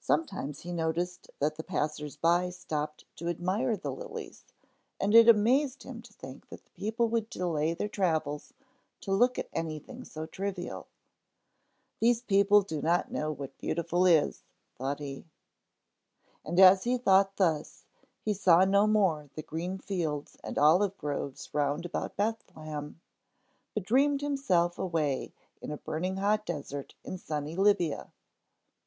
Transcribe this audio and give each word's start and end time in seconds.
Sometimes 0.00 0.60
he 0.64 0.70
noticed 0.74 1.30
that 1.40 1.54
the 1.56 1.64
passers 1.64 2.18
by 2.18 2.50
stopped 2.50 3.06
to 3.16 3.26
admire 3.28 3.74
the 3.74 3.90
lilies, 3.90 4.44
and 5.00 5.14
it 5.14 5.30
amazed 5.30 5.82
him 5.82 6.02
to 6.02 6.12
think 6.12 6.50
that 6.50 6.70
people 6.74 7.08
would 7.08 7.30
delay 7.30 7.72
their 7.72 7.88
travels 7.88 8.52
to 9.00 9.12
look 9.14 9.38
at 9.38 9.48
anything 9.54 10.04
so 10.04 10.26
trivial. 10.26 10.88
These 12.00 12.20
people 12.20 12.60
do 12.60 12.82
not 12.82 13.10
know 13.10 13.32
what 13.32 13.48
is 13.52 13.56
beautiful, 13.56 14.04
thought 14.76 14.98
he. 15.00 15.24
And 16.44 16.60
as 16.60 16.84
he 16.84 16.98
thought 16.98 17.38
thus, 17.38 17.86
he 18.20 18.34
saw 18.34 18.66
no 18.66 18.86
more 18.86 19.30
the 19.36 19.42
green 19.42 19.78
fields 19.78 20.36
and 20.44 20.58
olive 20.58 20.98
groves 20.98 21.48
round 21.54 21.86
about 21.86 22.14
Bethlehem; 22.18 23.00
but 23.72 23.84
dreamed 23.84 24.20
himself 24.20 24.78
away 24.78 25.32
in 25.62 25.70
a 25.70 25.78
burning 25.78 26.16
hot 26.18 26.44
desert 26.44 26.94
in 27.04 27.16
sunny 27.16 27.56
Libya. 27.56 28.12